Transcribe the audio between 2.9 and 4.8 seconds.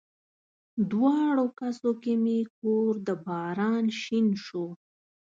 د باران شین شو